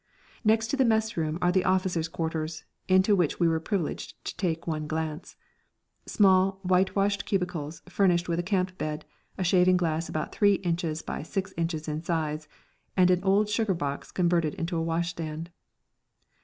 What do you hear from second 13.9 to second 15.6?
converted into a washstand.